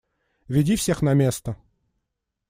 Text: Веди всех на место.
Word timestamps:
Веди 0.47 0.77
всех 0.77 1.03
на 1.03 1.13
место. 1.13 1.55